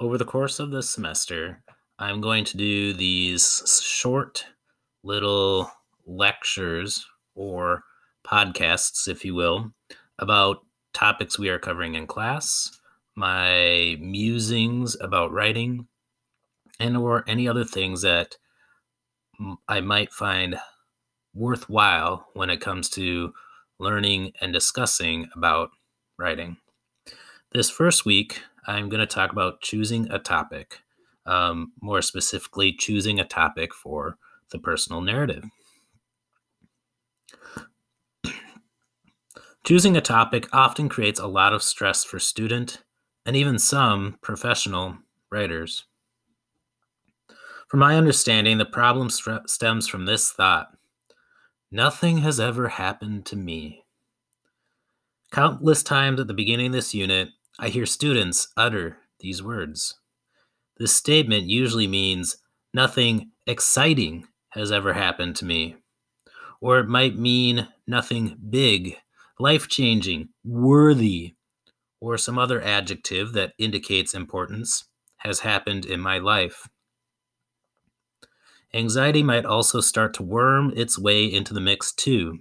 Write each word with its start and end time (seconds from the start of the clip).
Over 0.00 0.18
the 0.18 0.24
course 0.24 0.58
of 0.58 0.72
this 0.72 0.90
semester, 0.90 1.62
I'm 2.00 2.20
going 2.20 2.44
to 2.46 2.56
do 2.56 2.92
these 2.92 3.80
short 3.80 4.44
little 5.04 5.70
lectures 6.04 7.06
or 7.36 7.84
podcasts, 8.26 9.06
if 9.06 9.24
you 9.24 9.36
will, 9.36 9.70
about 10.18 10.66
topics 10.94 11.38
we 11.38 11.48
are 11.48 11.60
covering 11.60 11.94
in 11.94 12.08
class, 12.08 12.72
my 13.14 13.96
musings 14.00 14.96
about 15.00 15.30
writing, 15.30 15.86
and 16.80 16.96
or 16.96 17.22
any 17.28 17.46
other 17.46 17.64
things 17.64 18.02
that 18.02 18.36
I 19.68 19.80
might 19.80 20.12
find 20.12 20.56
worthwhile 21.34 22.26
when 22.34 22.50
it 22.50 22.60
comes 22.60 22.88
to 22.90 23.32
learning 23.78 24.32
and 24.40 24.52
discussing 24.52 25.28
about 25.36 25.70
writing. 26.18 26.56
This 27.52 27.70
first 27.70 28.04
week, 28.04 28.42
I'm 28.66 28.88
going 28.88 29.00
to 29.00 29.06
talk 29.06 29.32
about 29.32 29.60
choosing 29.60 30.10
a 30.10 30.18
topic, 30.18 30.80
um, 31.26 31.72
more 31.80 32.02
specifically, 32.02 32.72
choosing 32.72 33.20
a 33.20 33.24
topic 33.24 33.74
for 33.74 34.16
the 34.50 34.58
personal 34.58 35.00
narrative. 35.00 35.44
choosing 39.64 39.96
a 39.96 40.00
topic 40.00 40.48
often 40.52 40.88
creates 40.88 41.20
a 41.20 41.26
lot 41.26 41.52
of 41.52 41.62
stress 41.62 42.04
for 42.04 42.18
student 42.18 42.82
and 43.26 43.36
even 43.36 43.58
some 43.58 44.18
professional 44.22 44.96
writers. 45.30 45.84
From 47.68 47.80
my 47.80 47.96
understanding, 47.96 48.58
the 48.58 48.64
problem 48.64 49.10
st- 49.10 49.50
stems 49.50 49.88
from 49.88 50.06
this 50.06 50.30
thought 50.30 50.68
Nothing 51.74 52.18
has 52.18 52.38
ever 52.38 52.68
happened 52.68 53.26
to 53.26 53.36
me. 53.36 53.84
Countless 55.32 55.82
times 55.82 56.20
at 56.20 56.28
the 56.28 56.34
beginning 56.34 56.66
of 56.66 56.72
this 56.72 56.94
unit, 56.94 57.30
I 57.58 57.68
hear 57.68 57.86
students 57.86 58.48
utter 58.56 58.98
these 59.20 59.42
words. 59.42 60.00
This 60.76 60.92
statement 60.92 61.44
usually 61.44 61.86
means 61.86 62.36
nothing 62.72 63.30
exciting 63.46 64.26
has 64.50 64.72
ever 64.72 64.92
happened 64.92 65.36
to 65.36 65.44
me. 65.44 65.76
Or 66.60 66.80
it 66.80 66.88
might 66.88 67.16
mean 67.16 67.68
nothing 67.86 68.36
big, 68.50 68.96
life 69.38 69.68
changing, 69.68 70.30
worthy, 70.44 71.34
or 72.00 72.18
some 72.18 72.38
other 72.38 72.60
adjective 72.60 73.32
that 73.34 73.54
indicates 73.56 74.14
importance 74.14 74.88
has 75.18 75.40
happened 75.40 75.84
in 75.86 76.00
my 76.00 76.18
life. 76.18 76.68
Anxiety 78.72 79.22
might 79.22 79.46
also 79.46 79.80
start 79.80 80.12
to 80.14 80.24
worm 80.24 80.72
its 80.74 80.98
way 80.98 81.24
into 81.24 81.54
the 81.54 81.60
mix 81.60 81.92
too, 81.92 82.40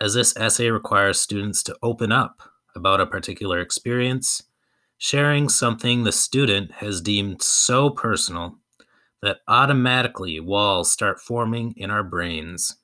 as 0.00 0.14
this 0.14 0.36
essay 0.36 0.68
requires 0.68 1.20
students 1.20 1.62
to 1.62 1.76
open 1.80 2.10
up 2.10 2.42
about 2.74 3.00
a 3.00 3.06
particular 3.06 3.60
experience, 3.60 4.42
sharing 4.98 5.48
something 5.48 6.04
the 6.04 6.12
student 6.12 6.72
has 6.72 7.00
deemed 7.00 7.42
so 7.42 7.90
personal 7.90 8.58
that 9.22 9.38
automatically 9.48 10.40
walls 10.40 10.90
start 10.90 11.20
forming 11.20 11.74
in 11.76 11.90
our 11.90 12.02
brains. 12.02 12.76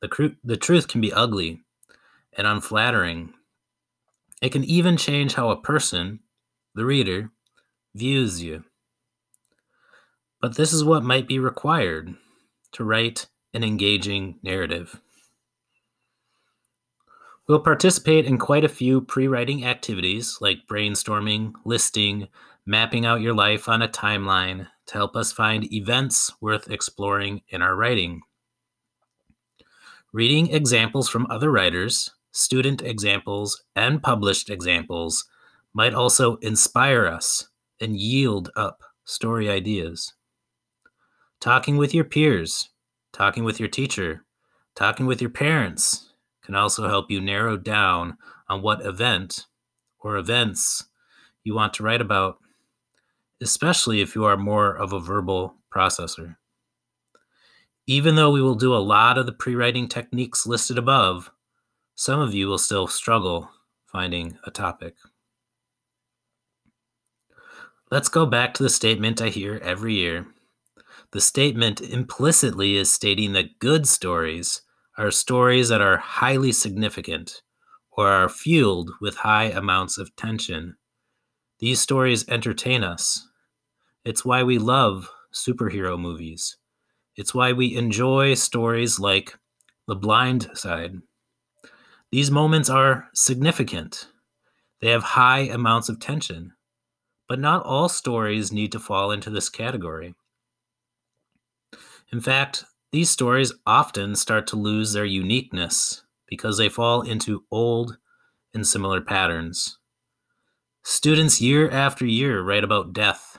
The, 0.00 0.08
cr- 0.08 0.38
the 0.44 0.56
truth 0.56 0.88
can 0.88 1.00
be 1.00 1.12
ugly 1.12 1.60
and 2.36 2.46
unflattering. 2.46 3.34
It 4.40 4.50
can 4.50 4.64
even 4.64 4.96
change 4.96 5.34
how 5.34 5.50
a 5.50 5.60
person, 5.60 6.20
the 6.74 6.84
reader, 6.84 7.30
views 7.94 8.42
you. 8.42 8.64
But 10.40 10.56
this 10.56 10.72
is 10.72 10.82
what 10.82 11.04
might 11.04 11.28
be 11.28 11.38
required 11.38 12.14
to 12.72 12.84
write 12.84 13.26
an 13.54 13.62
engaging 13.62 14.40
narrative. 14.42 15.00
We'll 17.48 17.60
participate 17.60 18.24
in 18.24 18.38
quite 18.38 18.64
a 18.64 18.68
few 18.68 19.00
pre 19.00 19.26
writing 19.26 19.64
activities 19.64 20.38
like 20.40 20.68
brainstorming, 20.70 21.54
listing, 21.64 22.28
mapping 22.64 23.04
out 23.04 23.20
your 23.20 23.34
life 23.34 23.68
on 23.68 23.82
a 23.82 23.88
timeline 23.88 24.68
to 24.86 24.94
help 24.94 25.16
us 25.16 25.32
find 25.32 25.72
events 25.72 26.32
worth 26.40 26.70
exploring 26.70 27.42
in 27.48 27.60
our 27.60 27.74
writing. 27.74 28.20
Reading 30.12 30.52
examples 30.52 31.08
from 31.08 31.26
other 31.30 31.50
writers, 31.50 32.12
student 32.30 32.80
examples, 32.80 33.64
and 33.74 34.02
published 34.02 34.48
examples 34.48 35.24
might 35.74 35.94
also 35.94 36.36
inspire 36.36 37.06
us 37.06 37.48
and 37.80 37.96
yield 37.96 38.50
up 38.54 38.82
story 39.04 39.50
ideas. 39.50 40.14
Talking 41.40 41.76
with 41.76 41.92
your 41.92 42.04
peers, 42.04 42.68
talking 43.12 43.42
with 43.42 43.58
your 43.58 43.68
teacher, 43.68 44.24
talking 44.76 45.06
with 45.06 45.20
your 45.20 45.30
parents 45.30 46.11
can 46.44 46.54
also 46.54 46.88
help 46.88 47.10
you 47.10 47.20
narrow 47.20 47.56
down 47.56 48.16
on 48.48 48.62
what 48.62 48.84
event 48.84 49.46
or 50.00 50.16
events 50.16 50.84
you 51.44 51.54
want 51.54 51.74
to 51.74 51.82
write 51.82 52.00
about, 52.00 52.38
especially 53.40 54.00
if 54.00 54.14
you 54.14 54.24
are 54.24 54.36
more 54.36 54.74
of 54.74 54.92
a 54.92 55.00
verbal 55.00 55.54
processor. 55.72 56.36
Even 57.86 58.14
though 58.14 58.30
we 58.30 58.42
will 58.42 58.54
do 58.54 58.74
a 58.74 58.78
lot 58.78 59.18
of 59.18 59.26
the 59.26 59.32
pre 59.32 59.54
writing 59.54 59.88
techniques 59.88 60.46
listed 60.46 60.78
above, 60.78 61.30
some 61.94 62.20
of 62.20 62.34
you 62.34 62.46
will 62.46 62.58
still 62.58 62.86
struggle 62.86 63.50
finding 63.86 64.38
a 64.44 64.50
topic. 64.50 64.94
Let's 67.90 68.08
go 68.08 68.24
back 68.24 68.54
to 68.54 68.62
the 68.62 68.70
statement 68.70 69.20
I 69.20 69.28
hear 69.28 69.60
every 69.62 69.94
year 69.94 70.26
the 71.12 71.20
statement 71.20 71.80
implicitly 71.80 72.76
is 72.76 72.90
stating 72.90 73.32
that 73.34 73.58
good 73.58 73.86
stories 73.86 74.62
are 74.98 75.10
stories 75.10 75.68
that 75.68 75.80
are 75.80 75.96
highly 75.96 76.52
significant 76.52 77.42
or 77.92 78.08
are 78.08 78.28
fueled 78.28 78.90
with 79.00 79.16
high 79.16 79.44
amounts 79.44 79.98
of 79.98 80.14
tension. 80.16 80.76
These 81.58 81.80
stories 81.80 82.28
entertain 82.28 82.82
us. 82.82 83.28
It's 84.04 84.24
why 84.24 84.42
we 84.42 84.58
love 84.58 85.10
superhero 85.32 85.98
movies. 85.98 86.56
It's 87.16 87.34
why 87.34 87.52
we 87.52 87.76
enjoy 87.76 88.34
stories 88.34 88.98
like 88.98 89.38
The 89.86 89.94
Blind 89.94 90.50
Side. 90.54 90.96
These 92.10 92.30
moments 92.30 92.68
are 92.68 93.08
significant. 93.14 94.08
They 94.80 94.90
have 94.90 95.02
high 95.02 95.40
amounts 95.40 95.88
of 95.88 96.00
tension. 96.00 96.52
But 97.28 97.38
not 97.38 97.64
all 97.64 97.88
stories 97.88 98.52
need 98.52 98.72
to 98.72 98.80
fall 98.80 99.10
into 99.12 99.30
this 99.30 99.48
category. 99.48 100.14
In 102.12 102.20
fact, 102.20 102.64
these 102.92 103.10
stories 103.10 103.52
often 103.66 104.14
start 104.14 104.46
to 104.48 104.56
lose 104.56 104.92
their 104.92 105.04
uniqueness 105.04 106.02
because 106.28 106.58
they 106.58 106.68
fall 106.68 107.02
into 107.02 107.44
old 107.50 107.96
and 108.54 108.66
similar 108.66 109.00
patterns. 109.00 109.78
Students 110.84 111.40
year 111.40 111.70
after 111.70 112.04
year 112.04 112.42
write 112.42 112.64
about 112.64 112.92
death 112.92 113.38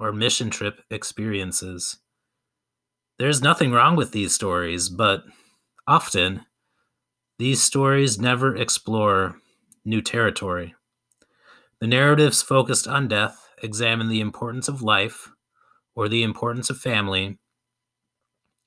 or 0.00 0.12
mission 0.12 0.48
trip 0.48 0.80
experiences. 0.90 1.98
There's 3.18 3.42
nothing 3.42 3.72
wrong 3.72 3.94
with 3.94 4.12
these 4.12 4.34
stories, 4.34 4.88
but 4.88 5.24
often 5.86 6.46
these 7.38 7.62
stories 7.62 8.18
never 8.18 8.56
explore 8.56 9.36
new 9.84 10.00
territory. 10.00 10.74
The 11.80 11.86
narratives 11.86 12.42
focused 12.42 12.88
on 12.88 13.08
death 13.08 13.50
examine 13.62 14.08
the 14.08 14.20
importance 14.20 14.68
of 14.68 14.82
life 14.82 15.30
or 15.94 16.08
the 16.08 16.22
importance 16.22 16.70
of 16.70 16.78
family 16.78 17.38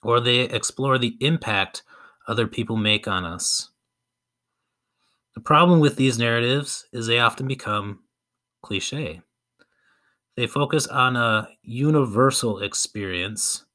or 0.03 0.19
they 0.19 0.41
explore 0.41 0.97
the 0.97 1.17
impact 1.19 1.83
other 2.27 2.47
people 2.47 2.77
make 2.77 3.07
on 3.07 3.25
us. 3.25 3.69
The 5.35 5.41
problem 5.41 5.79
with 5.79 5.95
these 5.97 6.17
narratives 6.17 6.87
is 6.91 7.07
they 7.07 7.19
often 7.19 7.47
become 7.47 7.99
cliche. 8.63 9.21
They 10.35 10.47
focus 10.47 10.87
on 10.87 11.15
a 11.15 11.49
universal 11.61 12.59
experience 12.59 13.65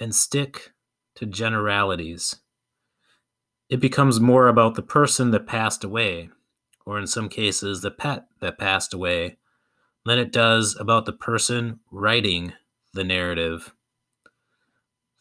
and 0.00 0.14
stick 0.14 0.72
to 1.16 1.26
generalities. 1.26 2.36
It 3.68 3.80
becomes 3.80 4.20
more 4.20 4.48
about 4.48 4.74
the 4.74 4.82
person 4.82 5.30
that 5.30 5.46
passed 5.46 5.82
away, 5.82 6.30
or 6.84 6.98
in 6.98 7.06
some 7.06 7.28
cases, 7.28 7.80
the 7.80 7.90
pet 7.90 8.26
that 8.40 8.58
passed 8.58 8.94
away, 8.94 9.38
than 10.04 10.18
it 10.18 10.32
does 10.32 10.76
about 10.78 11.06
the 11.06 11.12
person 11.12 11.80
writing 11.90 12.52
the 12.94 13.04
narrative. 13.04 13.74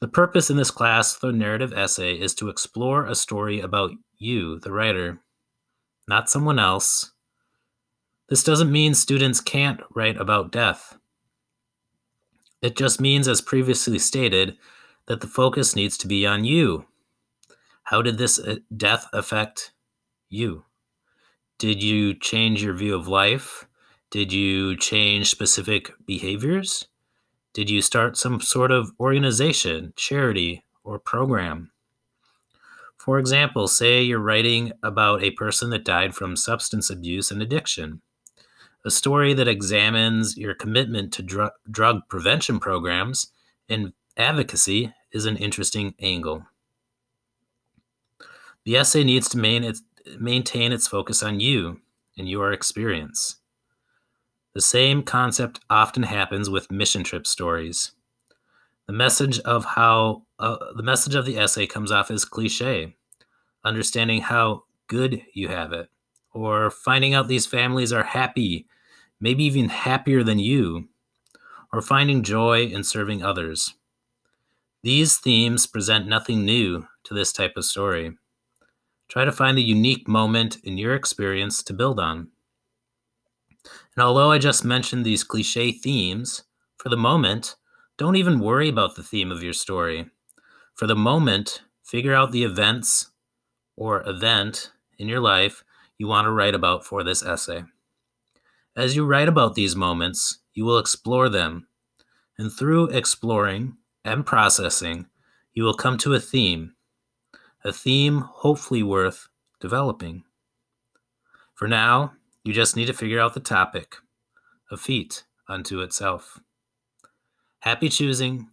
The 0.02 0.08
purpose 0.08 0.50
in 0.50 0.58
this 0.58 0.72
class, 0.72 1.18
the 1.18 1.32
narrative 1.32 1.74
essay, 1.74 2.14
is 2.14 2.36
to 2.36 2.50
explore 2.50 3.06
a 3.06 3.16
story 3.16 3.62
about 3.62 3.92
you, 4.18 4.60
the 4.60 4.72
writer, 4.72 5.22
not 6.08 6.30
someone 6.30 6.60
else. 6.60 7.14
This 8.30 8.44
doesn't 8.44 8.72
mean 8.72 8.94
students 8.94 9.40
can't 9.40 9.82
write 9.94 10.18
about 10.18 10.52
death. 10.52 10.98
It 12.62 12.76
just 12.76 13.00
means, 13.00 13.28
as 13.28 13.42
previously 13.42 14.00
stated, 14.00 14.58
that 15.08 15.22
the 15.22 15.28
focus 15.28 15.76
needs 15.76 15.98
to 16.00 16.08
be 16.08 16.26
on 16.26 16.44
you. 16.44 16.86
How 17.84 18.02
did 18.02 18.18
this 18.18 18.40
uh, 18.40 18.56
death 18.76 19.08
affect 19.14 19.72
you? 20.30 20.66
Did 21.60 21.82
you 21.82 22.14
change 22.16 22.64
your 22.64 22.74
view 22.74 22.96
of 22.96 23.08
life? 23.08 23.68
Did 24.10 24.34
you 24.34 24.76
change 24.76 25.30
specific 25.30 25.92
behaviors? 26.06 26.88
Did 27.56 27.70
you 27.70 27.82
start 27.82 28.18
some 28.18 28.42
sort 28.42 28.70
of 28.70 28.92
organization, 29.00 29.94
charity, 29.96 30.66
or 30.84 31.00
program? 31.00 31.72
For 32.98 33.18
example, 33.18 33.70
say 33.70 34.02
you're 34.02 34.20
writing 34.20 34.74
about 34.84 35.24
a 35.24 35.32
person 35.32 35.70
that 35.70 35.86
died 35.86 36.14
from 36.14 36.36
substance 36.36 36.90
abuse 36.90 37.32
and 37.32 37.42
addiction. 37.42 38.02
A 38.84 38.92
story 38.92 39.34
that 39.36 39.48
examines 39.48 40.36
your 40.36 40.54
commitment 40.54 41.14
to 41.14 41.24
dr- 41.24 41.54
drug 41.72 42.02
prevention 42.10 42.60
programs 42.60 43.32
and 43.70 43.94
advocacy 44.18 44.94
is 45.14 45.26
an 45.26 45.38
interesting 45.38 45.96
angle. 46.02 46.46
The 48.66 48.76
essay 48.76 49.06
needs 49.06 49.30
to 49.30 49.38
main 49.38 49.74
maintain 50.20 50.74
its 50.74 50.90
focus 50.90 51.24
on 51.24 51.40
you 51.40 51.80
and 52.18 52.28
your 52.28 52.52
experience. 52.52 53.38
The 54.56 54.62
same 54.62 55.04
concept 55.04 55.60
often 55.70 56.04
happens 56.04 56.50
with 56.50 56.72
mission 56.72 57.04
trip 57.04 57.28
stories. 57.28 57.92
The 58.88 58.94
message 58.94 59.38
of 59.40 59.66
how 59.66 60.24
uh, 60.40 60.56
the 60.78 60.82
message 60.82 61.14
of 61.14 61.26
the 61.26 61.38
essay 61.38 61.68
comes 61.68 61.92
off 61.92 62.10
as 62.10 62.24
cliche, 62.24 62.96
understanding 63.66 64.22
how 64.22 64.64
good 64.88 65.24
you 65.34 65.50
have 65.50 65.74
it, 65.74 65.90
or 66.34 66.72
finding 66.72 67.14
out 67.14 67.28
these 67.28 67.46
families 67.46 67.92
are 67.92 68.04
happy, 68.04 68.66
maybe 69.20 69.44
even 69.44 69.68
happier 69.68 70.24
than 70.24 70.40
you, 70.40 70.88
or 71.74 71.82
finding 71.82 72.24
joy 72.24 72.64
in 72.64 72.86
serving 72.86 73.22
others. 73.22 73.74
These 74.84 75.18
themes 75.18 75.68
present 75.68 76.08
nothing 76.08 76.46
new 76.46 76.88
to 77.04 77.14
this 77.14 77.34
type 77.34 77.58
of 77.58 77.66
story. 77.66 78.18
Try 79.10 79.26
to 79.26 79.34
find 79.34 79.58
the 79.58 79.64
unique 79.64 80.08
moment 80.08 80.60
in 80.64 80.78
your 80.78 80.96
experience 80.96 81.62
to 81.64 81.74
build 81.74 82.00
on. 82.00 82.30
And 83.96 84.04
although 84.04 84.32
I 84.32 84.38
just 84.38 84.66
mentioned 84.66 85.06
these 85.06 85.24
cliche 85.24 85.72
themes, 85.72 86.44
for 86.78 86.90
the 86.90 86.98
moment, 86.98 87.56
don't 87.98 88.18
even 88.18 88.40
worry 88.40 88.68
about 88.68 88.96
the 88.96 89.04
theme 89.04 89.32
of 89.32 89.42
your 89.42 89.54
story. 89.54 90.10
For 90.76 90.86
the 90.86 90.96
moment, 90.96 91.62
figure 91.84 92.14
out 92.14 92.32
the 92.32 92.44
events 92.44 93.12
or 93.78 94.08
event 94.08 94.72
in 94.98 95.08
your 95.08 95.22
life 95.22 95.64
you 95.98 96.08
want 96.08 96.26
to 96.26 96.32
write 96.32 96.54
about 96.54 96.86
for 96.86 97.04
this 97.04 97.24
essay. 97.24 97.64
As 98.76 98.96
you 98.96 99.06
write 99.06 99.30
about 99.30 99.56
these 99.56 99.76
moments, 99.76 100.40
you 100.54 100.66
will 100.66 100.78
explore 100.78 101.30
them. 101.30 101.68
And 102.38 102.52
through 102.52 102.88
exploring 102.88 103.78
and 104.04 104.26
processing, 104.26 105.08
you 105.54 105.64
will 105.64 105.74
come 105.74 105.98
to 106.00 106.14
a 106.14 106.20
theme, 106.20 106.76
a 107.64 107.72
theme 107.72 108.20
hopefully 108.20 108.84
worth 108.84 109.30
developing. 109.62 110.26
For 111.54 111.70
now, 111.70 112.14
you 112.46 112.54
just 112.54 112.76
need 112.76 112.86
to 112.86 112.94
figure 112.94 113.20
out 113.20 113.34
the 113.34 113.40
topic, 113.40 113.96
a 114.72 114.78
feat 114.78 115.24
unto 115.50 115.82
itself. 115.82 116.40
Happy 117.60 117.90
choosing 117.90 118.50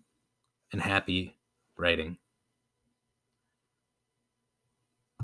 and 0.73 0.81
happy 0.81 1.37
writing. 1.77 2.17